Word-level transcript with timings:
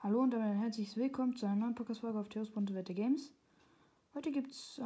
Hallo 0.00 0.20
und 0.20 0.30
damit 0.30 0.46
ein 0.46 0.60
herzliches 0.60 0.96
Willkommen 0.96 1.34
zu 1.34 1.44
einer 1.44 1.56
neuen 1.56 1.74
Podcast-Folge 1.74 2.20
auf 2.20 2.28
Theos 2.28 2.50
Bunte 2.50 2.72
Wette 2.72 2.94
Games. 2.94 3.32
Heute 4.14 4.30
gibt's 4.30 4.78
äh, 4.78 4.82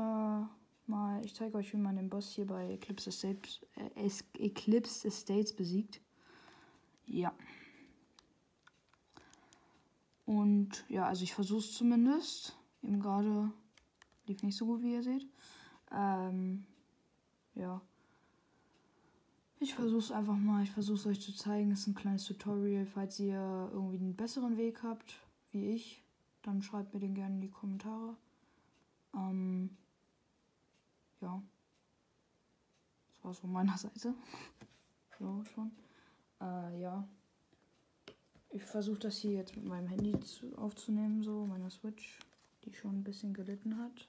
mal, 0.87 1.21
ich 1.23 1.35
zeige 1.35 1.59
euch, 1.59 1.71
wie 1.75 1.77
man 1.77 1.97
den 1.97 2.09
Boss 2.09 2.31
hier 2.31 2.47
bei 2.47 2.73
Eclipse 2.73 3.11
Estates, 3.11 3.61
äh, 3.77 4.09
Eclipse 4.39 5.07
Estates 5.07 5.55
besiegt. 5.55 6.01
Ja. 7.05 7.35
Und 10.25 10.83
ja, 10.89 11.05
also 11.05 11.25
ich 11.25 11.35
versuche 11.35 11.61
es 11.61 11.75
zumindest. 11.75 12.57
Eben 12.83 12.99
gerade 12.99 13.53
lief 14.27 14.43
nicht 14.43 14.57
so 14.57 14.65
gut, 14.65 14.81
wie 14.81 14.95
ihr 14.95 15.03
seht. 15.03 15.27
Ähm, 15.95 16.65
ja. 17.55 17.83
Ich 19.63 19.75
versuche 19.77 20.01
es 20.01 20.11
einfach 20.11 20.37
mal. 20.37 20.65
Ich 20.65 20.73
versuche 20.73 20.97
es 20.97 21.07
euch 21.07 21.21
zu 21.21 21.33
zeigen. 21.33 21.71
Es 21.71 21.83
ist 21.83 21.87
ein 21.87 21.95
kleines 21.95 22.25
Tutorial. 22.25 22.85
Falls 22.85 23.21
ihr 23.21 23.71
irgendwie 23.73 23.99
einen 23.99 24.17
besseren 24.17 24.57
Weg 24.57 24.83
habt, 24.83 25.15
wie 25.53 25.67
ich, 25.67 26.03
dann 26.43 26.63
schreibt 26.63 26.93
mir 26.93 26.99
den 26.99 27.15
gerne 27.15 27.37
in 27.37 27.41
die 27.43 27.49
Kommentare. 27.49 28.17
Ähm, 29.15 29.71
ja. 31.21 31.41
Das 33.15 33.25
war 33.25 33.35
von 33.35 33.53
meiner 33.53 33.79
Seite. 33.79 34.15
so 35.21 35.45
schon. 35.55 35.71
Äh, 36.41 36.81
ja. 36.81 37.07
Ich 38.51 38.65
versuche 38.65 38.99
das 38.99 39.19
hier 39.19 39.35
jetzt 39.35 39.55
mit 39.55 39.65
meinem 39.65 39.87
Handy 39.87 40.19
zu, 40.23 40.59
aufzunehmen, 40.59 41.23
so 41.23 41.47
meiner 41.47 41.71
Switch, 41.71 42.19
die 42.65 42.75
schon 42.75 42.99
ein 42.99 43.05
bisschen 43.05 43.33
gelitten 43.33 43.79
hat. 43.79 44.09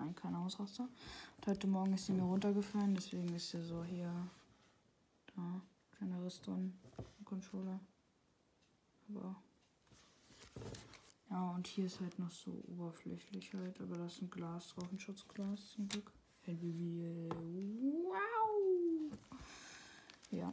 Nein, 0.00 0.16
kein 0.16 0.34
Ausraster. 0.34 0.88
Und 1.36 1.46
heute 1.46 1.68
Morgen 1.68 1.92
ist 1.92 2.06
sie 2.06 2.14
mir 2.14 2.24
runtergefallen, 2.24 2.96
deswegen 2.96 3.32
ist 3.36 3.50
sie 3.50 3.62
so 3.62 3.84
hier 3.84 4.12
ja, 5.40 5.60
kleiner 5.96 6.24
Riss 6.24 6.40
drin 6.42 6.78
im 7.18 7.24
Controller. 7.24 7.80
Aber. 9.08 9.42
Ja, 11.30 11.50
und 11.52 11.66
hier 11.66 11.86
ist 11.86 12.00
halt 12.00 12.18
noch 12.18 12.30
so 12.30 12.50
oberflächlich 12.68 13.54
halt, 13.54 13.80
aber 13.80 13.96
da 13.96 14.06
ist 14.06 14.20
ein 14.20 14.30
Glas 14.30 14.68
drauf, 14.68 14.90
ein 14.90 14.98
Schutzglas 14.98 15.70
zum 15.70 15.88
Glück. 15.88 16.12
Wow! 16.46 18.18
Ja. 20.30 20.50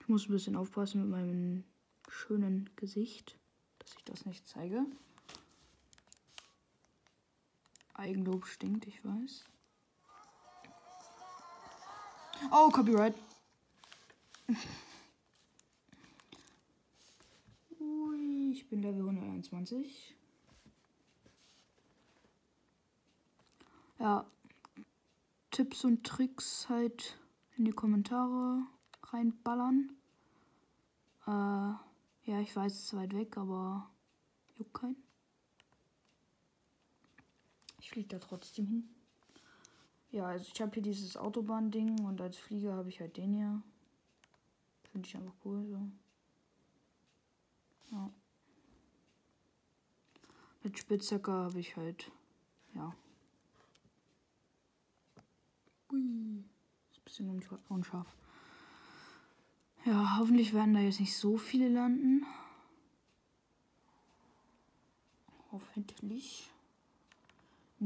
Ich 0.00 0.08
muss 0.08 0.28
ein 0.28 0.32
bisschen 0.32 0.56
aufpassen 0.56 1.00
mit 1.00 1.10
meinem 1.10 1.64
schönen 2.08 2.68
Gesicht, 2.76 3.38
dass 3.78 3.94
ich 3.96 4.04
das 4.04 4.26
nicht 4.26 4.46
zeige. 4.46 4.84
Eigenlob 7.94 8.46
stinkt, 8.46 8.86
ich 8.86 9.02
weiß. 9.04 9.46
Oh, 12.52 12.70
Copyright. 12.70 13.14
Ui, 17.80 18.52
ich 18.52 18.68
bin 18.68 18.82
Level 18.82 19.08
121. 19.08 20.14
Ja, 23.98 24.26
Tipps 25.50 25.84
und 25.84 26.04
Tricks 26.04 26.68
halt 26.68 27.18
in 27.56 27.64
die 27.64 27.72
Kommentare 27.72 28.62
reinballern. 29.02 29.96
Äh, 31.26 31.30
ja, 31.30 32.40
ich 32.40 32.54
weiß, 32.54 32.72
es 32.72 32.84
ist 32.84 32.96
weit 32.96 33.14
weg, 33.14 33.36
aber 33.38 33.90
juckt 34.56 34.74
keinen. 34.74 35.02
Ich 37.80 37.90
fliege 37.90 38.08
da 38.08 38.18
trotzdem 38.18 38.66
hin. 38.66 38.95
Ja, 40.10 40.26
also 40.26 40.50
ich 40.52 40.60
habe 40.60 40.72
hier 40.74 40.82
dieses 40.82 41.16
Autobahn-Ding 41.16 42.04
und 42.04 42.20
als 42.20 42.36
Flieger 42.36 42.74
habe 42.74 42.88
ich 42.88 43.00
halt 43.00 43.16
den 43.16 43.34
hier. 43.34 43.62
Finde 44.90 45.08
ich 45.08 45.16
einfach 45.16 45.34
cool 45.44 45.66
so. 45.66 45.80
Ja. 47.94 48.10
Mit 50.62 50.78
Spitzhacker 50.78 51.32
habe 51.32 51.60
ich 51.60 51.76
halt, 51.76 52.10
ja. 52.74 52.94
Ui. 55.92 56.44
Ist 56.90 56.98
ein 56.98 57.04
bisschen 57.04 57.60
unscharf. 57.68 58.16
Ja, 59.84 60.16
hoffentlich 60.18 60.52
werden 60.52 60.74
da 60.74 60.80
jetzt 60.80 60.98
nicht 60.98 61.16
so 61.16 61.36
viele 61.36 61.68
landen. 61.68 62.26
Hoffentlich. 65.52 66.50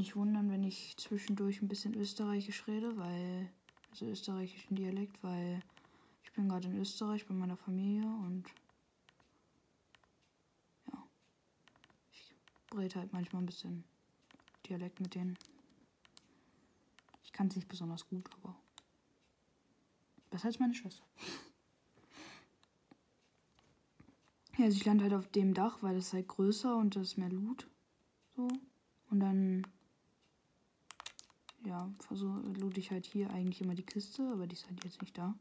Nicht 0.00 0.16
wundern, 0.16 0.50
wenn 0.50 0.64
ich 0.64 0.96
zwischendurch 0.96 1.60
ein 1.60 1.68
bisschen 1.68 1.92
österreichisch 1.92 2.66
rede, 2.66 2.96
weil, 2.96 3.50
also 3.90 4.06
österreichischen 4.06 4.74
Dialekt, 4.74 5.22
weil 5.22 5.62
ich 6.24 6.32
bin 6.32 6.48
gerade 6.48 6.68
in 6.68 6.80
Österreich 6.80 7.26
bei 7.26 7.34
meiner 7.34 7.58
Familie 7.58 8.06
und 8.06 8.46
ja, 10.90 11.06
ich 12.12 12.34
rede 12.74 12.98
halt 12.98 13.12
manchmal 13.12 13.42
ein 13.42 13.46
bisschen 13.46 13.84
Dialekt 14.66 15.00
mit 15.00 15.14
denen. 15.14 15.36
Ich 17.22 17.30
kann 17.30 17.48
es 17.48 17.56
nicht 17.56 17.68
besonders 17.68 18.08
gut, 18.08 18.26
aber 18.40 18.56
besser 20.30 20.46
als 20.46 20.58
meine 20.58 20.74
Schwester. 20.74 21.04
Ja, 24.56 24.64
also 24.64 24.76
ich 24.76 24.84
lande 24.84 25.04
halt 25.04 25.14
auf 25.14 25.28
dem 25.28 25.54
Dach, 25.54 25.82
weil 25.82 25.96
es 25.96 26.12
halt 26.12 26.28
größer 26.28 26.76
und 26.76 26.96
das 26.96 27.08
ist 27.08 27.16
mehr 27.18 27.30
Loot. 27.30 27.66
So. 28.36 28.48
Und 29.08 29.20
dann 29.20 29.66
ja, 31.64 31.90
versuche, 31.98 32.40
loot 32.58 32.78
ich 32.78 32.90
halt 32.90 33.06
hier 33.06 33.30
eigentlich 33.30 33.60
immer 33.60 33.74
die 33.74 33.82
Kiste, 33.82 34.28
aber 34.32 34.46
die 34.46 34.54
ist 34.54 34.66
halt 34.66 34.82
jetzt 34.84 35.00
nicht 35.00 35.16
da. 35.16 35.34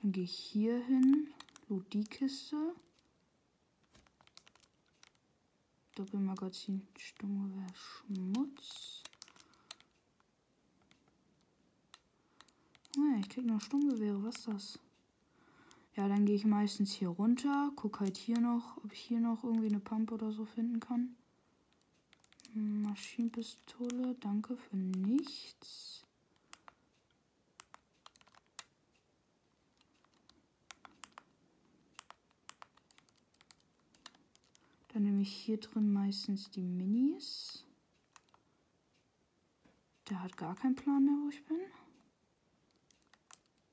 Dann 0.00 0.12
gehe 0.12 0.24
ich 0.24 0.34
hier 0.34 0.84
hin, 0.84 1.28
loot 1.68 1.92
die 1.92 2.04
Kiste. 2.04 2.74
Doppelmagazin, 5.94 6.86
Sturmgewehr, 6.96 7.66
Schmutz. 7.74 9.02
Oh, 12.98 13.18
ich 13.18 13.28
krieg 13.28 13.44
noch 13.44 13.60
Sturmgewehre, 13.60 14.22
was 14.22 14.36
ist 14.36 14.48
das? 14.48 14.78
Ja, 15.96 16.08
dann 16.08 16.24
gehe 16.24 16.36
ich 16.36 16.46
meistens 16.46 16.92
hier 16.92 17.08
runter, 17.08 17.70
guck 17.76 18.00
halt 18.00 18.16
hier 18.16 18.40
noch, 18.40 18.78
ob 18.78 18.92
ich 18.92 19.00
hier 19.00 19.20
noch 19.20 19.44
irgendwie 19.44 19.68
eine 19.68 19.80
Pump 19.80 20.12
oder 20.12 20.32
so 20.32 20.46
finden 20.46 20.80
kann. 20.80 21.14
Maschinenpistole, 22.54 24.14
danke 24.20 24.56
für 24.56 24.76
nichts. 24.76 26.04
Dann 34.88 35.04
nehme 35.04 35.22
ich 35.22 35.32
hier 35.34 35.58
drin 35.58 35.90
meistens 35.90 36.50
die 36.50 36.62
Minis. 36.62 37.64
Der 40.10 40.22
hat 40.22 40.36
gar 40.36 40.54
keinen 40.54 40.74
Plan 40.74 41.02
mehr, 41.02 41.14
wo 41.24 41.30
ich 41.30 41.42
bin. 41.44 41.60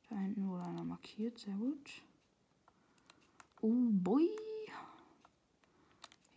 Da 0.10 0.16
hinten 0.16 0.48
wurde 0.48 0.64
einer 0.64 0.86
markiert, 0.86 1.38
sehr 1.38 1.56
gut. 1.56 2.02
Oh 3.62 3.90
boy. 3.92 4.30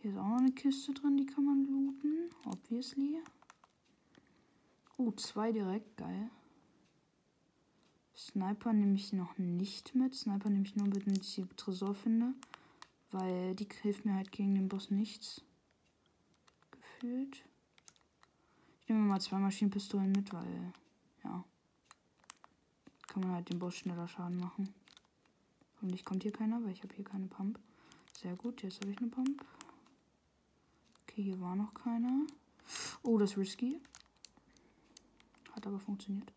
Hier 0.03 0.11
ist 0.11 0.17
auch 0.17 0.27
noch 0.27 0.39
eine 0.39 0.51
Kiste 0.51 0.93
drin, 0.93 1.15
die 1.15 1.25
kann 1.25 1.45
man 1.45 1.65
looten. 1.65 2.29
Obviously. 2.43 3.21
Oh, 4.97 5.11
zwei 5.11 5.53
direkt. 5.53 5.95
Geil. 5.95 6.29
Sniper 8.13 8.73
nehme 8.73 8.95
ich 8.95 9.13
noch 9.13 9.37
nicht 9.37 9.95
mit. 9.95 10.13
Sniper 10.13 10.49
nehme 10.49 10.65
ich 10.65 10.75
nur 10.75 10.87
mit, 10.87 11.05
wenn 11.05 11.15
ich 11.15 11.35
die 11.35 11.45
Tresor 11.55 11.95
finde. 11.95 12.33
Weil 13.11 13.55
die 13.55 13.65
hilft 13.81 14.03
mir 14.03 14.15
halt 14.15 14.33
gegen 14.33 14.55
den 14.55 14.67
Boss 14.67 14.91
nichts. 14.91 15.41
Gefühlt. 16.71 17.45
Ich 18.81 18.89
nehme 18.89 19.03
mal 19.03 19.21
zwei 19.21 19.37
Maschinenpistolen 19.37 20.11
mit, 20.11 20.33
weil, 20.33 20.73
ja. 21.23 21.45
Kann 23.07 23.23
man 23.23 23.31
halt 23.31 23.49
dem 23.49 23.59
Boss 23.59 23.75
schneller 23.75 24.09
Schaden 24.09 24.37
machen. 24.37 24.67
Hoffentlich 25.75 26.03
kommt 26.03 26.23
hier 26.23 26.33
keiner, 26.33 26.61
weil 26.61 26.73
ich 26.73 26.83
habe 26.83 26.93
hier 26.93 27.05
keine 27.05 27.27
Pump. 27.27 27.57
Sehr 28.11 28.35
gut, 28.35 28.63
jetzt 28.63 28.81
habe 28.81 28.91
ich 28.91 28.97
eine 28.97 29.07
Pump. 29.07 29.45
Okay, 31.13 31.21
hier 31.25 31.39
war 31.41 31.55
noch 31.55 31.75
keiner. 31.75 32.25
Oh, 33.03 33.19
das 33.19 33.33
ist 33.33 33.37
risky. 33.37 33.79
Hat 35.51 35.67
aber 35.67 35.79
funktioniert. 35.79 36.33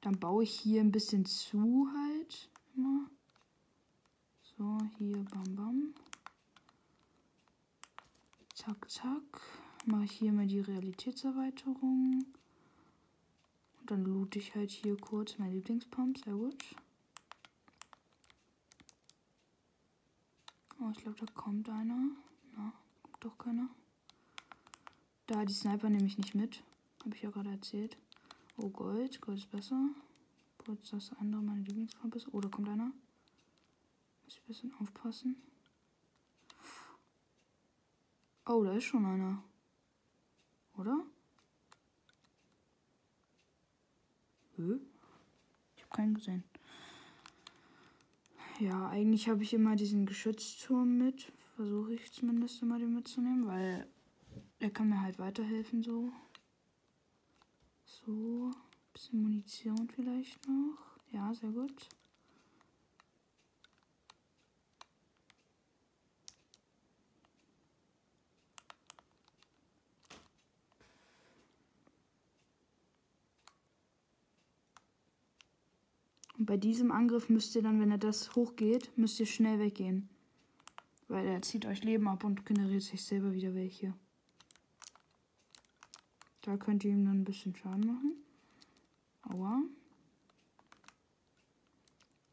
Dann 0.00 0.18
baue 0.18 0.42
ich 0.42 0.50
hier 0.50 0.80
ein 0.80 0.90
bisschen 0.90 1.24
zu 1.26 1.88
halt. 1.96 2.50
Immer. 2.74 3.08
So, 4.42 4.78
hier, 4.98 5.24
bam, 5.26 5.54
bam. 5.54 5.94
Zack, 8.52 8.90
zack. 8.90 9.40
Mache 9.84 10.06
ich 10.06 10.12
hier 10.12 10.32
mal 10.32 10.48
die 10.48 10.58
Realitätserweiterung. 10.58 12.26
Und 13.78 13.90
dann 13.92 14.04
loot 14.04 14.34
ich 14.34 14.56
halt 14.56 14.72
hier 14.72 14.96
kurz 14.96 15.38
mein 15.38 15.52
Lieblingspump. 15.52 16.18
Sehr 16.18 16.34
gut. 16.34 16.64
Oh, 20.80 20.90
ich 20.90 20.98
glaube, 20.98 21.24
da 21.24 21.32
kommt 21.32 21.68
einer. 21.68 22.10
Ja, 22.56 22.72
doch 23.20 23.36
keiner. 23.38 23.68
Da, 25.26 25.44
die 25.44 25.52
Sniper 25.52 25.90
nehme 25.90 26.06
ich 26.06 26.18
nicht 26.18 26.34
mit. 26.34 26.62
Habe 27.04 27.14
ich 27.14 27.22
ja 27.22 27.30
gerade 27.30 27.50
erzählt. 27.50 27.96
Oh, 28.56 28.68
Gold. 28.68 29.20
Gold 29.20 29.38
ist 29.38 29.50
besser. 29.50 29.90
Obwohl 30.58 30.78
das 30.90 31.12
andere 31.18 31.42
meine 31.42 31.62
Lieblingsfarbe 31.62 32.16
ist. 32.16 32.32
Oh, 32.32 32.40
da 32.40 32.48
kommt 32.48 32.68
einer. 32.68 32.92
bisschen 34.46 34.72
aufpassen. 34.80 35.36
Oh, 38.46 38.62
da 38.62 38.74
ist 38.74 38.84
schon 38.84 39.04
einer. 39.04 39.42
Oder? 40.76 41.04
Hä? 44.56 44.78
Ich 45.74 45.82
habe 45.82 45.96
keinen 45.96 46.14
gesehen. 46.14 46.44
Ja, 48.60 48.88
eigentlich 48.88 49.28
habe 49.28 49.42
ich 49.42 49.52
immer 49.52 49.76
diesen 49.76 50.06
Geschützturm 50.06 50.96
mit. 50.96 51.32
Versuche 51.56 51.94
ich 51.94 52.12
zumindest 52.12 52.60
immer 52.60 52.78
den 52.78 52.92
mitzunehmen, 52.92 53.46
weil 53.46 53.86
er 54.58 54.68
kann 54.68 54.90
mir 54.90 55.00
halt 55.00 55.18
weiterhelfen 55.18 55.82
so. 55.82 56.12
So, 57.86 58.50
bisschen 58.92 59.22
Munition 59.22 59.88
vielleicht 59.88 60.46
noch. 60.46 60.76
Ja, 61.12 61.32
sehr 61.32 61.48
gut. 61.52 61.88
Und 76.36 76.44
bei 76.44 76.58
diesem 76.58 76.92
Angriff 76.92 77.30
müsst 77.30 77.56
ihr 77.56 77.62
dann, 77.62 77.80
wenn 77.80 77.90
er 77.90 77.96
das 77.96 78.36
hochgeht, 78.36 78.90
müsst 78.98 79.18
ihr 79.20 79.26
schnell 79.26 79.58
weggehen. 79.58 80.10
Weil 81.08 81.26
er 81.26 81.42
zieht 81.42 81.66
euch 81.66 81.84
Leben 81.84 82.08
ab 82.08 82.24
und 82.24 82.44
generiert 82.44 82.82
sich 82.82 83.02
selber 83.02 83.32
wieder 83.32 83.54
welche. 83.54 83.94
Da 86.42 86.56
könnt 86.56 86.84
ihr 86.84 86.92
ihm 86.92 87.04
dann 87.04 87.20
ein 87.20 87.24
bisschen 87.24 87.54
Schaden 87.56 87.86
machen. 87.86 88.12
Aua. 89.22 89.62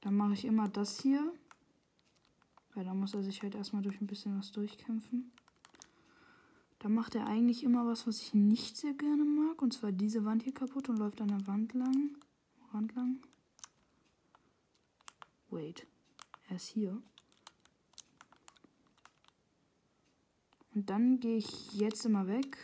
Dann 0.01 0.15
mache 0.15 0.33
ich 0.33 0.45
immer 0.45 0.67
das 0.67 1.01
hier. 1.01 1.33
Weil 2.73 2.85
da 2.85 2.93
muss 2.93 3.13
er 3.13 3.23
sich 3.23 3.41
halt 3.41 3.55
erstmal 3.55 3.81
durch 3.81 4.01
ein 4.01 4.07
bisschen 4.07 4.37
was 4.37 4.51
durchkämpfen. 4.51 5.31
Dann 6.79 6.93
macht 6.93 7.15
er 7.15 7.27
eigentlich 7.27 7.63
immer 7.63 7.85
was, 7.85 8.05
was 8.07 8.21
ich 8.21 8.33
nicht 8.33 8.77
sehr 8.77 8.93
gerne 8.93 9.23
mag. 9.23 9.61
Und 9.61 9.73
zwar 9.73 9.91
diese 9.91 10.25
Wand 10.25 10.43
hier 10.43 10.53
kaputt 10.53 10.89
und 10.89 10.97
läuft 10.97 11.21
an 11.21 11.29
der 11.29 11.47
Wand 11.47 11.73
lang. 11.73 12.17
Wand 12.71 12.93
lang. 12.95 13.19
Wait. 15.49 15.87
Er 16.49 16.55
ist 16.57 16.67
hier. 16.67 17.01
Und 20.73 20.89
dann 20.89 21.19
gehe 21.19 21.37
ich 21.37 21.73
jetzt 21.73 22.05
immer 22.05 22.27
weg. 22.27 22.57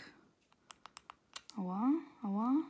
Aua, 1.55 1.91
aua. 2.23 2.63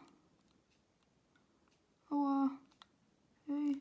Aua. 2.09 2.51
Hey. 3.45 3.77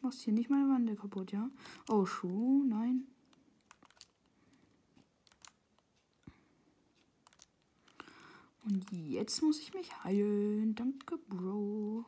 Machst 0.00 0.22
hier 0.22 0.32
nicht 0.32 0.50
meine 0.50 0.68
Wand 0.68 0.98
kaputt, 0.98 1.32
ja? 1.32 1.50
Oh, 1.88 2.04
Schuh, 2.04 2.62
nein. 2.64 3.06
Und 8.64 8.90
jetzt 8.92 9.42
muss 9.42 9.60
ich 9.60 9.74
mich 9.74 10.04
heilen. 10.04 10.74
Danke, 10.74 11.18
Bro. 11.28 12.04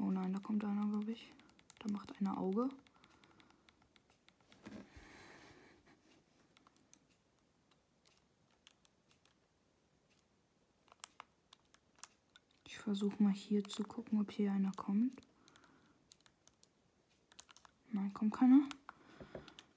Oh 0.00 0.10
nein, 0.10 0.32
da 0.32 0.40
kommt 0.40 0.64
einer, 0.64 0.86
glaube 0.86 1.12
ich. 1.12 1.32
Da 1.78 1.90
macht 1.92 2.12
einer 2.20 2.38
Auge. 2.38 2.68
Ich 12.64 12.77
versuche 12.88 13.22
mal 13.22 13.34
hier 13.34 13.62
zu 13.64 13.82
gucken, 13.82 14.18
ob 14.18 14.30
hier 14.32 14.50
einer 14.50 14.72
kommt. 14.72 15.20
Nein, 17.90 18.10
kommt 18.14 18.32
keiner. 18.32 18.66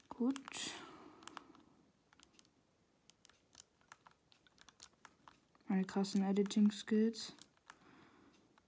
Gut. 0.07 0.71
Meine 5.67 5.83
krassen 5.83 6.23
Editing-Skills. 6.23 7.33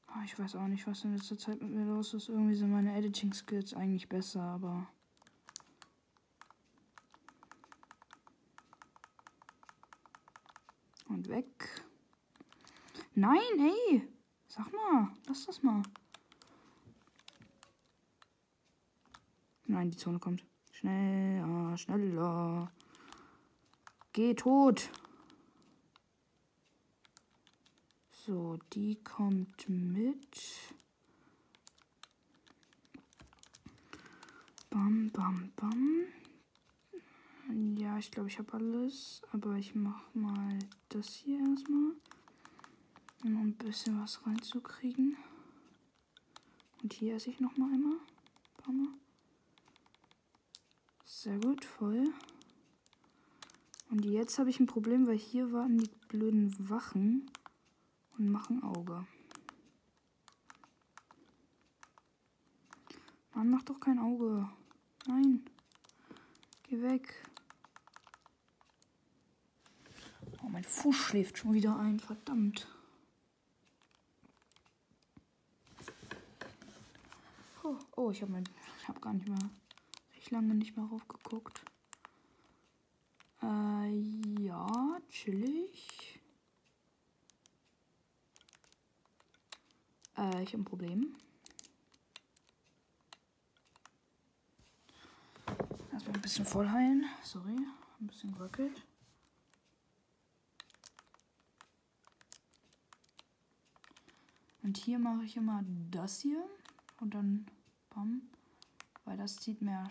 Ah, 0.08 0.24
ich 0.26 0.38
weiß 0.38 0.58
auch 0.58 0.68
nicht, 0.68 0.86
was 0.88 1.06
in 1.06 1.16
letzter 1.16 1.38
Zeit 1.38 1.62
mit 1.62 1.72
mir 1.72 1.86
los 1.86 2.14
ist. 2.14 2.28
Irgendwie 2.28 2.56
sind 2.56 2.70
meine 2.70 2.94
Editing-Skills 2.98 3.74
eigentlich 3.76 4.10
besser, 4.10 4.42
aber. 4.42 4.90
Und 11.08 11.30
weg. 11.30 11.82
Nein, 13.16 13.40
ey! 13.58 14.13
Sag 14.56 14.72
mal, 14.72 15.10
lass 15.26 15.48
das 15.48 15.64
mal. 15.64 15.82
Nein, 19.66 19.90
die 19.90 19.98
Zone 19.98 20.20
kommt. 20.20 20.46
Schneller, 20.72 21.76
schneller. 21.76 22.72
Geh 24.12 24.36
tot. 24.36 24.92
So, 28.12 28.60
die 28.74 29.04
kommt 29.04 29.68
mit. 29.68 30.38
Bam, 34.70 35.10
bam, 35.10 35.52
bam. 35.56 36.04
Ja, 37.76 37.98
ich 37.98 38.12
glaube, 38.12 38.30
ich 38.30 38.38
habe 38.38 38.54
alles. 38.54 39.24
Aber 39.32 39.56
ich 39.56 39.74
mache 39.74 40.16
mal 40.16 40.60
das 40.90 41.08
hier 41.10 41.40
erstmal. 41.40 41.94
Um 43.24 43.38
ein 43.38 43.54
bisschen 43.54 44.02
was 44.02 44.26
reinzukriegen. 44.26 45.16
Und 46.82 46.92
hier 46.92 47.16
esse 47.16 47.30
ich 47.30 47.40
noch 47.40 47.56
mal 47.56 47.72
einmal. 47.72 47.96
Ein 47.96 48.64
paar 48.64 48.74
mal. 48.74 48.94
Sehr 51.06 51.40
gut, 51.40 51.64
voll. 51.64 52.14
Und 53.90 54.04
jetzt 54.04 54.40
habe 54.40 54.50
ich 54.50 54.60
ein 54.60 54.66
Problem, 54.66 55.08
weil 55.08 55.18
hier 55.18 55.54
warten 55.54 55.78
die 55.78 55.90
blöden 56.10 56.70
Wachen 56.70 57.32
und 58.18 58.30
machen 58.30 58.62
Auge. 58.62 59.08
Mann, 63.34 63.50
mach 63.50 63.64
doch 63.64 63.80
kein 63.80 64.00
Auge. 64.00 64.50
Nein. 65.08 65.46
Geh 66.64 66.82
weg. 66.82 67.14
Oh, 70.44 70.50
mein 70.50 70.66
Fuß 70.66 70.96
schläft 70.96 71.38
schon 71.38 71.54
wieder 71.54 71.78
ein. 71.80 72.02
Verdammt. 72.02 72.68
Oh, 77.66 77.78
oh 77.96 78.12
ich 78.12 78.22
habe 78.22 78.44
ich 78.82 78.88
habe 78.90 79.00
gar 79.00 79.14
nicht 79.14 79.28
mehr, 79.28 79.50
recht 80.16 80.32
lange 80.32 80.54
nicht 80.54 80.76
mehr 80.76 80.86
raufgeguckt. 80.86 81.62
Äh, 83.42 83.90
ja, 84.42 85.00
chillig. 85.08 86.20
Äh, 90.18 90.44
ich 90.44 90.50
habe 90.50 90.64
ein 90.64 90.66
Problem. 90.66 91.16
Erstmal 95.94 96.16
ein 96.16 96.22
bisschen 96.22 96.46
voll 96.46 96.70
heilen. 96.70 97.06
Sorry, 97.24 97.56
ein 98.02 98.08
bisschen 98.08 98.34
gewackelt. 98.34 98.86
Und 104.64 104.78
hier 104.78 105.00
mache 105.00 105.24
ich 105.24 105.38
immer 105.38 105.64
das 105.92 106.20
hier 106.20 106.44
und 107.04 107.14
dann 107.14 107.46
bam, 107.90 108.22
weil 109.04 109.18
das 109.18 109.36
zieht 109.36 109.62
mehr 109.62 109.90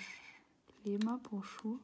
Leben 0.83 1.07
ab 1.09 1.23
pro 1.25 1.43
Schuh. 1.43 1.79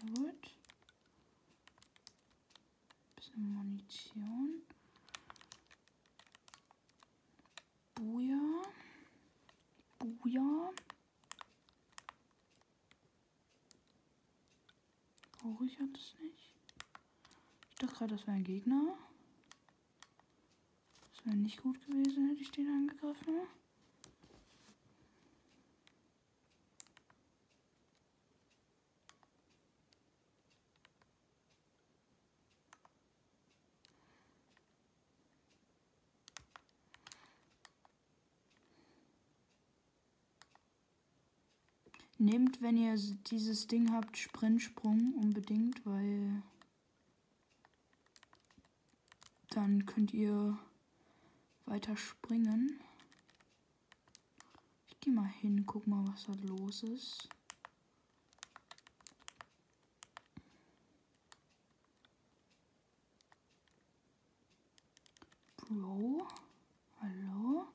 Sehr 0.00 0.10
gut. 0.10 0.54
Bisschen 3.16 3.54
Munition. 3.54 4.62
Buja. 7.94 8.62
Buja. 9.98 10.70
Brauche 15.38 15.64
ich 15.64 15.76
das 15.78 16.14
nicht? 16.20 16.57
Ich 17.80 17.86
dachte 17.86 17.96
gerade, 17.96 18.16
das 18.16 18.26
wäre 18.26 18.36
ein 18.36 18.42
Gegner. 18.42 18.98
Das 21.12 21.24
wäre 21.24 21.36
nicht 21.36 21.62
gut 21.62 21.80
gewesen, 21.86 22.28
hätte 22.28 22.42
ich 22.42 22.50
den 22.50 22.66
angegriffen. 22.66 23.34
Nehmt, 42.18 42.60
wenn 42.60 42.76
ihr 42.76 42.96
dieses 43.30 43.68
Ding 43.68 43.92
habt, 43.92 44.16
Sprintsprung 44.16 45.14
unbedingt, 45.14 45.86
weil 45.86 46.42
dann 49.58 49.86
könnt 49.86 50.14
ihr 50.14 50.56
weiter 51.66 51.96
springen. 51.96 52.78
Ich 54.86 55.00
gehe 55.00 55.12
mal 55.12 55.26
hin, 55.26 55.66
guck 55.66 55.84
mal, 55.84 56.06
was 56.06 56.26
da 56.26 56.32
los 56.46 56.84
ist. 56.84 57.28
Bro, 65.56 66.28
hallo? 67.00 67.66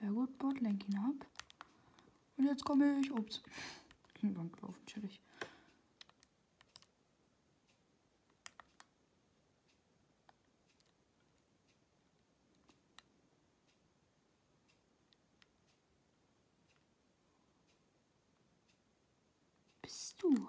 Sehr 0.00 0.10
gut, 0.10 0.38
Bot, 0.38 0.58
lenk 0.62 0.88
ihn 0.88 0.96
ab. 0.96 1.26
Und 2.38 2.46
jetzt 2.46 2.64
komme 2.64 2.98
ich. 3.00 3.12
Ups. 3.12 3.42
Irgendwann 4.22 4.50
gelaufen, 4.52 4.86
chillig. 4.86 5.20
Du? 20.34 20.48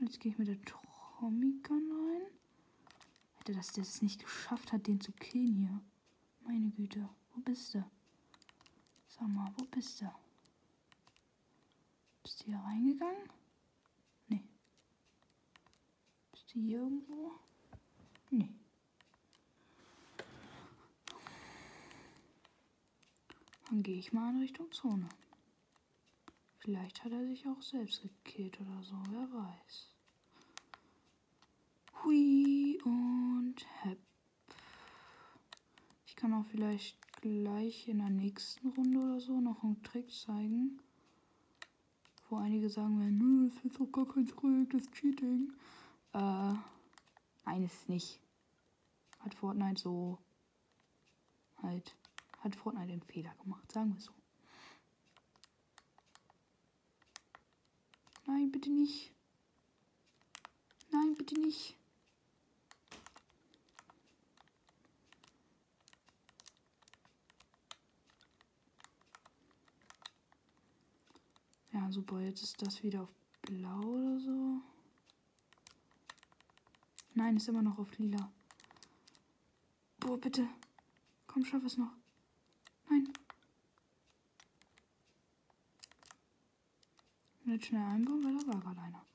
Jetzt 0.00 0.20
gehe 0.20 0.32
ich 0.32 0.38
mit 0.38 0.48
der 0.48 0.56
Gun 0.56 1.62
rein. 1.72 2.22
Alter, 3.38 3.54
dass 3.54 3.72
der 3.72 3.82
es 3.82 4.02
nicht 4.02 4.22
geschafft 4.22 4.72
hat, 4.72 4.86
den 4.86 5.00
zu 5.00 5.12
killen 5.12 5.56
hier. 5.56 5.80
Meine 6.42 6.70
Güte. 6.70 7.08
Wo 7.34 7.40
bist 7.40 7.74
du? 7.74 7.84
Sag 9.08 9.28
mal, 9.28 9.52
wo 9.56 9.64
bist 9.64 10.00
du? 10.02 10.12
Bist 12.22 12.40
du 12.40 12.46
hier 12.46 12.58
reingegangen? 12.58 13.28
Nee. 14.28 14.44
Bist 16.32 16.54
du 16.54 16.60
hier 16.60 16.80
irgendwo? 16.80 17.32
Nee. 18.30 18.50
Dann 23.70 23.82
gehe 23.82 23.98
ich 23.98 24.12
mal 24.12 24.30
in 24.34 24.40
Richtung 24.40 24.70
Zone. 24.72 25.08
Vielleicht 26.64 27.04
hat 27.04 27.12
er 27.12 27.26
sich 27.26 27.46
auch 27.46 27.60
selbst 27.60 28.00
gekillt 28.00 28.58
oder 28.58 28.82
so, 28.82 28.96
wer 29.10 29.30
weiß. 29.30 29.94
Hui 32.02 32.80
und 32.82 33.56
hepp. 33.82 33.98
Ich 36.06 36.16
kann 36.16 36.32
auch 36.32 36.46
vielleicht 36.46 36.96
gleich 37.20 37.86
in 37.86 37.98
der 37.98 38.08
nächsten 38.08 38.68
Runde 38.68 38.98
oder 38.98 39.20
so 39.20 39.42
noch 39.42 39.62
einen 39.62 39.82
Trick 39.82 40.10
zeigen. 40.10 40.80
Wo 42.30 42.36
einige 42.36 42.70
sagen 42.70 42.98
werden, 42.98 43.18
nö, 43.18 43.50
das 43.50 43.62
ist 43.62 43.78
doch 43.78 43.92
gar 43.92 44.08
kein 44.08 44.26
Trick, 44.26 44.70
das 44.70 44.80
ist 44.80 44.92
Cheating. 44.92 45.52
Äh, 46.14 46.54
nein, 47.44 47.64
ist 47.64 47.90
nicht. 47.90 48.18
Hat 49.18 49.34
Fortnite 49.34 49.82
so 49.82 50.18
halt, 51.62 51.94
hat 52.38 52.56
Fortnite 52.56 52.90
einen 52.90 53.02
Fehler 53.02 53.34
gemacht, 53.34 53.70
sagen 53.70 53.92
wir 53.92 54.00
so. 54.00 54.12
Nein, 58.26 58.50
bitte 58.50 58.70
nicht. 58.70 59.12
Nein, 60.90 61.14
bitte 61.14 61.38
nicht. 61.38 61.76
Ja, 71.72 71.90
super. 71.90 72.20
Jetzt 72.20 72.42
ist 72.42 72.62
das 72.62 72.82
wieder 72.82 73.02
auf 73.02 73.14
blau 73.42 73.80
oder 73.80 74.20
so. 74.20 74.60
Nein, 77.14 77.36
ist 77.36 77.48
immer 77.48 77.62
noch 77.62 77.78
auf 77.78 77.98
lila. 77.98 78.32
Boah, 80.00 80.18
bitte. 80.18 80.48
Komm, 81.26 81.44
schaff 81.44 81.64
es 81.64 81.76
noch. 81.76 81.92
Nein. 82.88 83.12
Jetzt 87.54 87.66
schnell 87.66 87.86
einbauen, 87.86 88.24
weil 88.24 88.36
da 88.36 88.52
war 88.52 88.60
gerade 88.60 88.80
einer. 88.80 89.06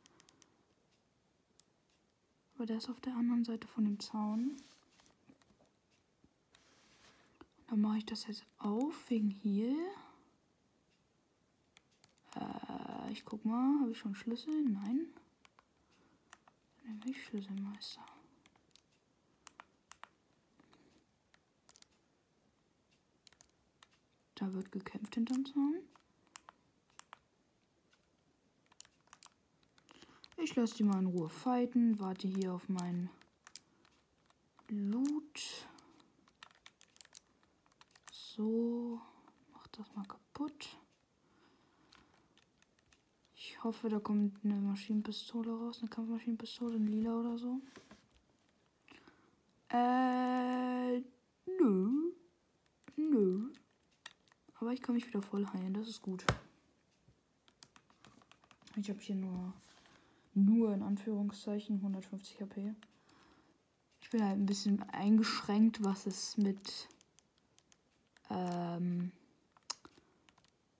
Aber 2.55 2.65
der 2.65 2.77
ist 2.77 2.87
auf 2.89 3.01
der 3.01 3.13
anderen 3.13 3.43
Seite 3.43 3.67
von 3.67 3.83
dem 3.83 3.99
Zaun. 3.99 4.55
Dann 7.67 7.81
mache 7.81 7.97
ich 7.97 8.05
das 8.05 8.27
jetzt 8.27 8.45
auf 8.57 9.09
wegen 9.09 9.29
hier. 9.29 9.75
Äh, 12.35 13.11
ich 13.11 13.25
guck 13.25 13.43
mal, 13.43 13.81
habe 13.81 13.91
ich 13.91 13.97
schon 13.97 14.15
Schlüssel? 14.15 14.63
Nein. 14.63 15.07
Dann 16.85 16.97
nehme 16.99 17.11
ich 17.11 17.21
Schlüsselmeister. 17.25 18.05
Da 24.35 24.53
wird 24.53 24.71
gekämpft 24.71 25.15
hinterm 25.15 25.45
Zaun. 25.45 25.75
Ich 30.49 30.55
lasse 30.55 30.77
die 30.77 30.83
mal 30.83 30.97
in 30.97 31.05
Ruhe 31.05 31.29
fighten, 31.29 31.99
warte 31.99 32.27
hier 32.27 32.55
auf 32.55 32.67
meinen 32.69 33.11
Loot. 34.67 35.67
So, 38.11 38.99
mach 39.53 39.67
das 39.67 39.85
mal 39.95 40.07
kaputt. 40.07 40.75
Ich 43.35 43.63
hoffe, 43.63 43.89
da 43.89 43.99
kommt 43.99 44.43
eine 44.43 44.55
Maschinenpistole 44.55 45.51
raus, 45.51 45.81
eine 45.81 45.89
Kampfmaschinenpistole, 45.89 46.77
ein 46.77 46.87
Lila 46.87 47.19
oder 47.19 47.37
so. 47.37 47.61
Äh, 49.67 50.97
nö. 51.45 52.11
Nö. 52.95 53.53
Aber 54.55 54.73
ich 54.73 54.81
kann 54.81 54.95
mich 54.95 55.05
wieder 55.05 55.21
voll 55.21 55.45
heilen, 55.45 55.75
das 55.75 55.87
ist 55.87 56.01
gut. 56.01 56.25
Ich 58.75 58.89
habe 58.89 58.99
hier 58.99 59.15
nur 59.15 59.53
nur 60.45 60.73
in 60.73 60.83
Anführungszeichen 60.83 61.77
150 61.77 62.41
HP. 62.41 62.73
Ich 64.01 64.09
bin 64.09 64.23
halt 64.23 64.37
ein 64.37 64.45
bisschen 64.45 64.81
eingeschränkt, 64.89 65.83
was 65.83 66.05
es 66.05 66.37
mit 66.37 66.87
ähm, 68.29 69.11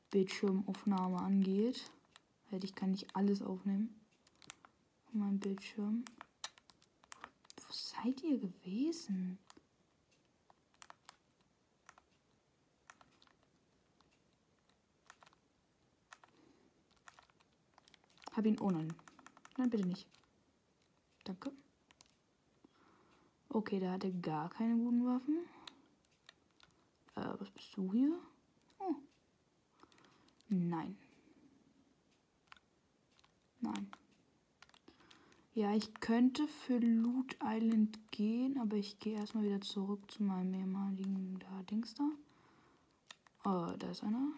Bildschirmaufnahme 0.10 1.18
angeht. 1.18 1.92
Weil 2.50 2.64
ich 2.64 2.74
kann 2.74 2.92
nicht 2.92 3.16
alles 3.16 3.42
aufnehmen. 3.42 3.94
Meinem 5.12 5.40
Bildschirm. 5.40 6.06
Wo 7.68 7.72
seid 7.72 8.24
ihr 8.24 8.40
gewesen? 8.40 9.38
Hab 18.36 18.46
ihn 18.46 18.60
ohne. 18.60 18.88
Nein, 19.60 19.70
bitte 19.72 19.86
nicht. 19.86 20.08
Danke. 21.26 21.52
Okay, 23.50 23.82
der 23.82 23.92
hatte 23.92 24.10
gar 24.22 24.50
keine 24.50 24.78
guten 24.78 25.06
Waffen. 25.06 25.40
Äh, 27.16 27.34
was 27.38 27.50
bist 27.52 27.76
du 27.76 27.92
hier? 27.92 28.18
Oh. 28.80 28.96
Nein. 30.48 30.98
Nein. 33.60 33.92
Ja, 35.56 35.76
ich 35.76 35.94
könnte 35.96 36.48
für 36.48 36.78
Loot 36.78 37.36
Island 37.44 38.00
gehen, 38.12 38.58
aber 38.60 38.78
ich 38.78 38.98
gehe 39.00 39.18
erstmal 39.18 39.44
wieder 39.44 39.60
zurück 39.60 40.10
zu 40.10 40.24
meinem 40.24 40.54
ehemaligen 40.54 41.38
da 41.40 41.64
Dings 41.64 41.94
da. 41.96 42.10
Oh, 43.44 43.76
da 43.78 43.90
ist 43.90 44.04
einer. 44.04 44.32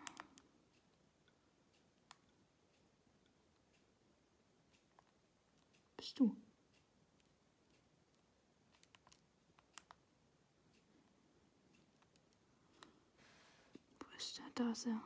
Bist 6.11 6.19
du? 6.19 6.35
Wo 13.99 14.15
ist 14.17 14.39
er? 14.39 14.51
Da 14.55 14.71
ist 14.71 14.87
er. 14.87 15.01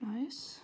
Nice. 0.00 0.62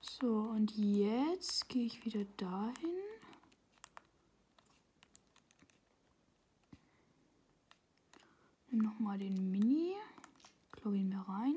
So, 0.00 0.26
und 0.26 0.72
jetzt 0.76 1.68
gehe 1.68 1.86
ich 1.86 2.04
wieder 2.04 2.24
dahin. 2.36 3.10
Nimm 8.72 8.82
nochmal 9.10 9.18
den 9.18 9.50
Mini. 9.50 9.96
Klau 10.70 10.92
ihn 10.92 11.08
mir 11.08 11.24
rein. 11.26 11.56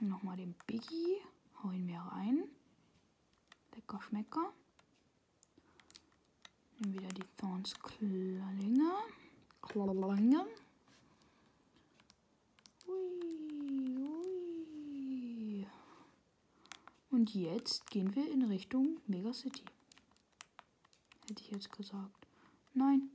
Nimm 0.00 0.08
nochmal 0.08 0.38
den 0.38 0.54
Biggie. 0.66 1.18
Hau 1.62 1.70
ihn 1.70 1.84
mir 1.84 2.00
rein. 2.00 2.48
Lecker 3.74 4.00
Schmecker. 4.00 4.50
Nehmen 6.78 6.94
wieder 6.94 7.08
die 7.08 7.26
Thorns 7.36 7.74
Klinge. 7.82 8.94
Klinge. 9.60 10.46
Ui, 12.88 13.10
ui. 15.18 15.66
Und 17.10 17.34
jetzt 17.34 17.90
gehen 17.90 18.14
wir 18.16 18.32
in 18.32 18.44
Richtung 18.44 19.02
Megacity. 19.06 19.64
Hätte 21.28 21.42
ich 21.42 21.50
jetzt 21.50 21.70
gesagt. 21.72 22.26
Nein. 22.72 23.10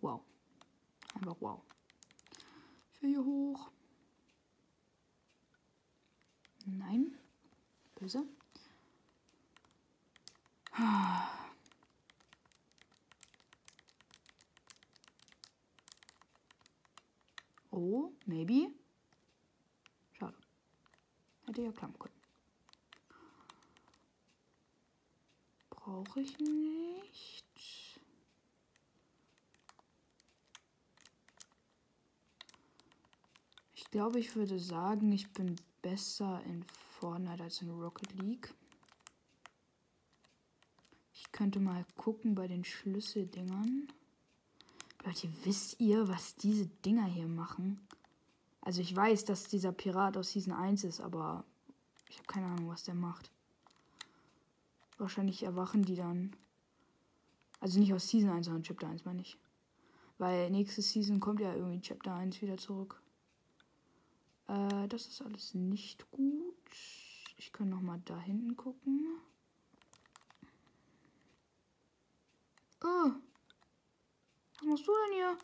Wow. 0.00 0.22
Einfach 1.16 1.36
wow. 1.40 1.62
Will 3.00 3.10
hier 3.10 3.24
hoch. 3.24 3.70
Nein. 6.66 7.18
Böse. 7.94 8.26
Oh, 17.70 18.12
maybe. 18.26 18.74
Schade. 20.18 20.36
Hätte 21.46 21.62
ja 21.62 21.72
klappen 21.72 21.98
können. 21.98 22.14
Brauche 25.70 26.20
ich 26.20 26.38
nicht. 26.38 27.46
Ich 33.74 33.85
glaube, 33.96 34.18
ich 34.18 34.36
würde 34.36 34.58
sagen, 34.58 35.10
ich 35.10 35.26
bin 35.30 35.56
besser 35.80 36.42
in 36.44 36.66
Fortnite 37.00 37.42
als 37.42 37.62
in 37.62 37.70
Rocket 37.70 38.12
League. 38.12 38.52
Ich 41.14 41.32
könnte 41.32 41.60
mal 41.60 41.82
gucken 41.96 42.34
bei 42.34 42.46
den 42.46 42.62
Schlüsseldingern. 42.62 43.88
Leute, 45.02 45.30
wisst 45.44 45.80
ihr, 45.80 46.08
was 46.08 46.36
diese 46.36 46.66
Dinger 46.84 47.06
hier 47.06 47.26
machen? 47.26 47.80
Also 48.60 48.82
ich 48.82 48.94
weiß, 48.94 49.24
dass 49.24 49.44
dieser 49.44 49.72
Pirat 49.72 50.18
aus 50.18 50.32
Season 50.32 50.52
1 50.52 50.84
ist, 50.84 51.00
aber 51.00 51.46
ich 52.10 52.18
habe 52.18 52.26
keine 52.26 52.48
Ahnung, 52.48 52.68
was 52.68 52.84
der 52.84 52.94
macht. 52.94 53.30
Wahrscheinlich 54.98 55.42
erwachen 55.42 55.86
die 55.86 55.96
dann. 55.96 56.36
Also 57.60 57.78
nicht 57.78 57.94
aus 57.94 58.08
Season 58.08 58.28
1, 58.28 58.44
sondern 58.44 58.62
Chapter 58.62 58.88
1 58.88 59.06
meine 59.06 59.22
ich. 59.22 59.38
Weil 60.18 60.50
nächste 60.50 60.82
Season 60.82 61.18
kommt 61.18 61.40
ja 61.40 61.54
irgendwie 61.54 61.80
Chapter 61.80 62.12
1 62.12 62.42
wieder 62.42 62.58
zurück. 62.58 63.00
Äh, 64.48 64.88
das 64.88 65.06
ist 65.06 65.22
alles 65.22 65.54
nicht 65.54 66.10
gut. 66.10 66.54
Ich 67.38 67.52
kann 67.52 67.68
noch 67.68 67.80
mal 67.80 68.00
da 68.04 68.18
hinten 68.20 68.56
gucken. 68.56 69.20
Oh. 72.82 73.12
Was 74.54 74.64
machst 74.64 74.86
du 74.86 74.92
denn 74.92 75.14
hier? 75.14 75.38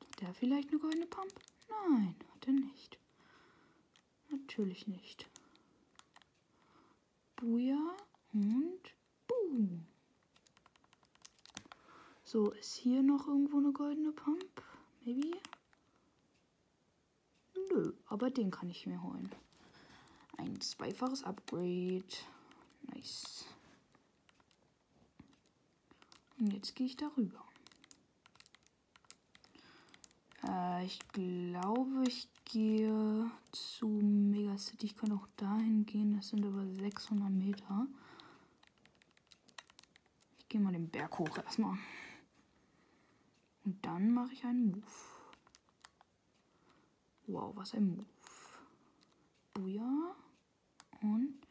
Hat 0.00 0.20
der 0.20 0.34
vielleicht 0.34 0.70
eine 0.70 0.78
goldene 0.78 1.06
Pump? 1.06 1.32
Nein, 1.68 2.16
hat 2.34 2.46
er 2.46 2.52
nicht. 2.54 2.98
Natürlich 4.30 4.86
nicht. 4.86 5.28
Buja 7.36 7.96
und 8.32 8.94
Boom. 9.26 9.86
So, 12.32 12.50
ist 12.52 12.76
hier 12.76 13.02
noch 13.02 13.28
irgendwo 13.28 13.58
eine 13.58 13.72
goldene 13.72 14.10
Pump? 14.10 14.62
Maybe? 15.04 15.36
Nö, 17.68 17.92
aber 18.06 18.30
den 18.30 18.50
kann 18.50 18.70
ich 18.70 18.86
mir 18.86 19.02
holen. 19.02 19.30
Ein 20.38 20.58
zweifaches 20.58 21.24
Upgrade. 21.24 22.06
Nice. 22.84 23.44
Und 26.38 26.54
jetzt 26.54 26.74
gehe 26.74 26.86
ich 26.86 26.96
darüber. 26.96 27.44
Äh, 30.48 30.86
ich 30.86 31.00
glaube, 31.08 32.04
ich 32.08 32.30
gehe 32.46 33.30
zu 33.50 33.88
Megacity. 33.88 34.86
Ich 34.86 34.96
kann 34.96 35.12
auch 35.12 35.28
dahin 35.36 35.84
gehen. 35.84 36.16
Das 36.16 36.30
sind 36.30 36.46
aber 36.46 36.64
600 36.66 37.28
Meter. 37.28 37.86
Ich 40.38 40.48
gehe 40.48 40.62
mal 40.62 40.72
den 40.72 40.88
Berg 40.88 41.18
hoch 41.18 41.36
erstmal. 41.36 41.76
Und 43.64 43.84
dann 43.86 44.12
mache 44.12 44.32
ich 44.32 44.44
einen 44.44 44.70
Move. 44.72 44.82
Wow, 47.26 47.54
was 47.56 47.74
ein 47.74 47.88
Move. 47.96 48.06
Buja. 49.54 50.16
Und. 51.00 51.46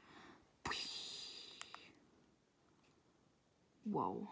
Wow. 3.86 4.28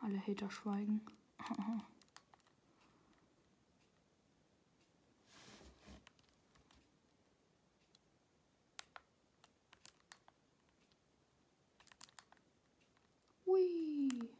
Alle 0.00 0.20
Hater 0.26 0.50
schweigen. 0.50 1.00
Hui. 13.46 14.37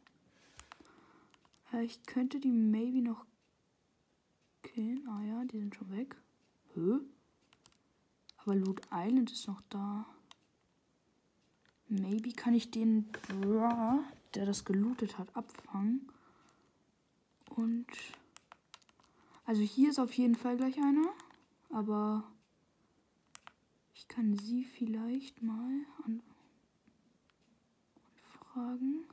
Äh, 1.73 1.83
ich 1.83 2.03
könnte 2.03 2.39
die 2.39 2.51
maybe 2.51 3.01
noch 3.01 3.25
killen. 4.63 5.07
Ah 5.07 5.23
ja, 5.23 5.43
die 5.45 5.59
sind 5.59 5.75
schon 5.75 5.91
weg. 5.91 6.15
Hä? 6.75 6.99
Aber 8.37 8.55
Loot 8.55 8.81
Island 8.91 9.31
ist 9.31 9.47
noch 9.47 9.61
da. 9.69 10.05
Maybe 11.87 12.31
kann 12.33 12.53
ich 12.53 12.71
den 12.71 13.11
Bra, 13.11 14.03
der 14.35 14.45
das 14.45 14.63
gelootet 14.65 15.17
hat, 15.17 15.35
abfangen. 15.35 16.07
Und. 17.55 17.87
Also 19.45 19.63
hier 19.63 19.89
ist 19.89 19.99
auf 19.99 20.13
jeden 20.13 20.35
Fall 20.35 20.57
gleich 20.57 20.77
einer. 20.77 21.09
Aber 21.71 22.23
ich 23.95 24.07
kann 24.07 24.37
sie 24.37 24.63
vielleicht 24.63 25.41
mal 25.41 25.85
anfragen. 28.53 29.05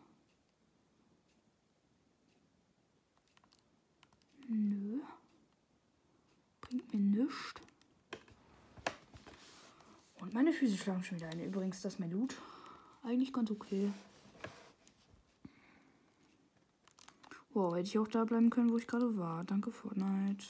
Nö. 4.48 5.00
Bringt 6.60 6.92
mir 6.92 7.00
nichts. 7.00 7.60
Und 10.20 10.34
meine 10.34 10.52
Füße 10.52 10.76
schlagen 10.76 11.02
schon 11.02 11.18
wieder 11.18 11.28
eine. 11.28 11.44
Übrigens, 11.44 11.82
das 11.82 11.94
ist 11.94 12.00
mein 12.00 12.10
Loot. 12.10 12.36
Eigentlich 13.02 13.32
ganz 13.32 13.50
okay. 13.50 13.92
Wow, 17.50 17.74
hätte 17.74 17.88
ich 17.88 17.98
auch 17.98 18.08
da 18.08 18.24
bleiben 18.24 18.50
können, 18.50 18.70
wo 18.70 18.76
ich 18.76 18.86
gerade 18.86 19.16
war. 19.16 19.44
Danke, 19.44 19.72
Fortnite. 19.72 20.44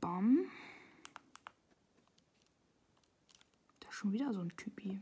Bam. 0.00 0.46
Da 3.80 3.88
ist 3.88 3.94
schon 3.94 4.12
wieder 4.12 4.32
so 4.32 4.40
ein 4.40 4.56
Typi. 4.56 5.00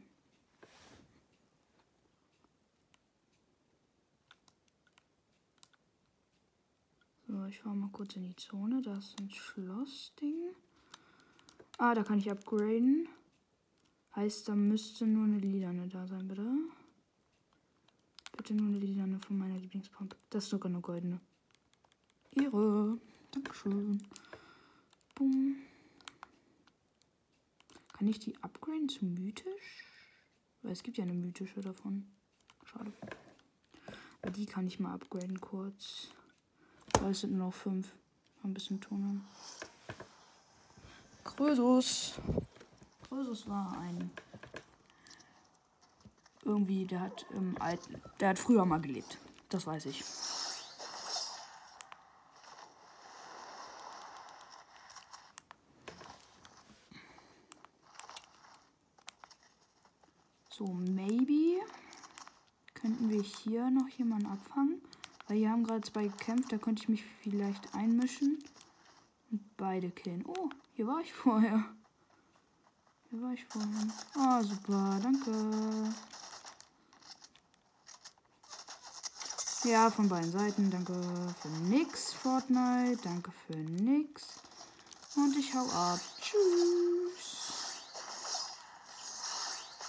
So, 7.31 7.45
ich 7.45 7.61
fahre 7.61 7.77
mal 7.77 7.91
kurz 7.93 8.17
in 8.17 8.25
die 8.25 8.35
Zone. 8.35 8.83
Da 8.83 8.99
ist 8.99 9.15
ein 9.21 9.31
Schlossding. 9.31 10.53
Ah, 11.79 11.95
da 11.95 12.03
kann 12.03 12.19
ich 12.19 12.29
upgraden. 12.29 13.09
Heißt, 14.17 14.49
da 14.49 14.57
müsste 14.57 15.07
nur 15.07 15.27
eine 15.27 15.39
Lilane 15.39 15.87
da 15.87 16.09
sein, 16.09 16.27
bitte. 16.27 16.51
Bitte 18.37 18.55
nur 18.55 18.67
eine 18.67 18.79
Lilane 18.79 19.21
von 19.21 19.39
meiner 19.39 19.59
Lieblingspump. 19.59 20.17
Das 20.31 20.45
ist 20.45 20.51
sogar 20.51 20.73
eine 20.73 20.81
goldene. 20.81 21.21
Ehre. 22.33 22.99
Dankeschön. 23.31 24.03
Bumm. 25.15 25.57
Kann 27.93 28.09
ich 28.09 28.19
die 28.19 28.43
upgraden 28.43 28.89
zu 28.89 29.05
mythisch? 29.05 29.85
Weil 30.63 30.73
es 30.73 30.83
gibt 30.83 30.99
ja 30.99 31.05
eine 31.05 31.15
mythische 31.15 31.61
davon. 31.61 32.09
Schade. 32.65 32.93
Die 34.35 34.47
kann 34.47 34.67
ich 34.67 34.81
mal 34.81 34.95
upgraden 34.95 35.41
kurz. 35.41 36.11
Aber 37.01 37.11
es 37.11 37.21
sind 37.21 37.33
nur 37.33 37.47
noch 37.47 37.55
fünf. 37.55 37.93
Ein 38.45 38.55
bisschen 38.55 38.81
tun 38.81 39.03
haben. 39.03 39.29
Krösus. 41.25 42.15
Krösus 43.09 43.49
war 43.49 43.77
ein. 43.79 44.11
Irgendwie, 46.45 46.85
der 46.85 47.01
hat 47.01 47.27
im 47.31 47.61
alten. 47.61 48.01
Der 48.19 48.31
hat 48.31 48.39
früher 48.39 48.65
mal 48.65 48.81
gelebt. 48.81 49.19
Das 49.49 49.67
weiß 49.67 49.87
ich. 49.87 50.05
So, 60.51 60.67
maybe 60.67 61.61
könnten 62.75 63.09
wir 63.09 63.23
hier 63.23 63.71
noch 63.71 63.89
jemanden 63.89 64.27
abfangen. 64.27 64.83
Weil 65.31 65.39
hier 65.39 65.51
haben 65.53 65.63
gerade 65.63 65.83
zwei 65.83 66.09
gekämpft, 66.09 66.51
da 66.51 66.59
könnte 66.59 66.83
ich 66.83 66.89
mich 66.89 67.05
vielleicht 67.23 67.73
einmischen. 67.73 68.43
Und 69.31 69.57
beide 69.57 69.89
killen. 69.89 70.25
Oh, 70.27 70.51
hier 70.75 70.89
war 70.89 71.01
ich 71.03 71.13
vorher. 71.13 71.65
Hier 73.09 73.23
war 73.23 73.33
ich 73.33 73.45
vorhin. 73.45 73.93
Ah, 74.17 74.43
super, 74.43 74.99
danke. 75.01 75.95
Ja, 79.63 79.89
von 79.89 80.09
beiden 80.09 80.33
Seiten. 80.33 80.69
Danke 80.69 81.01
für 81.41 81.49
nix, 81.69 82.13
Fortnite. 82.13 83.01
Danke 83.05 83.31
für 83.47 83.57
nix. 83.57 84.27
Und 85.15 85.37
ich 85.37 85.55
hau 85.55 85.65
ab. 85.69 86.01
Tschüss. 86.21 87.77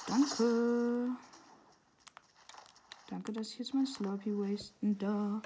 Danke. 0.06 1.16
Danke, 3.12 3.34
dass 3.34 3.50
ich 3.50 3.60
jetzt 3.60 3.74
mein 3.74 3.86
Slurpee 3.86 4.32
wasten 4.32 4.98
darf. 4.98 5.44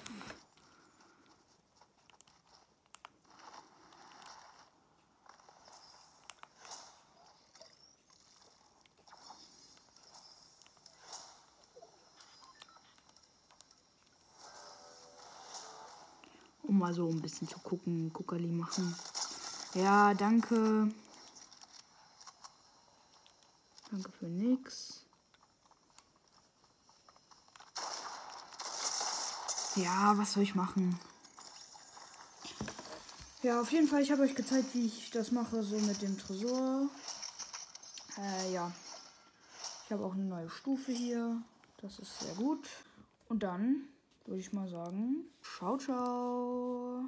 Um 16.61 16.77
mal 16.77 16.93
so 16.93 17.09
ein 17.09 17.19
bisschen 17.19 17.47
zu 17.47 17.57
gucken, 17.57 18.13
Guckerli 18.13 18.47
machen. 18.47 18.95
Ja, 19.73 20.13
danke. 20.13 20.91
Danke 23.89 24.11
für 24.11 24.27
nix. 24.27 25.04
Ja, 29.75 30.17
was 30.17 30.33
soll 30.33 30.43
ich 30.43 30.55
machen? 30.55 30.97
Ja, 33.43 33.59
auf 33.59 33.71
jeden 33.71 33.87
Fall, 33.87 34.01
ich 34.01 34.11
habe 34.11 34.23
euch 34.23 34.33
gezeigt, 34.33 34.73
wie 34.73 34.85
ich 34.85 35.11
das 35.11 35.31
mache, 35.31 35.63
so 35.63 35.77
mit 35.79 36.01
dem 36.01 36.17
Tresor. 36.17 36.87
Äh, 38.17 38.53
ja. 38.53 38.71
Ich 39.85 39.91
habe 39.91 40.05
auch 40.05 40.13
eine 40.13 40.23
neue 40.23 40.49
Stufe 40.49 40.91
hier. 40.91 41.41
Das 41.81 41.99
ist 41.99 42.19
sehr 42.21 42.33
gut. 42.35 42.67
Und 43.27 43.43
dann 43.43 43.83
würde 44.25 44.39
ich 44.39 44.53
mal 44.53 44.67
sagen, 44.69 45.25
ciao, 45.43 45.77
ciao. 45.77 47.03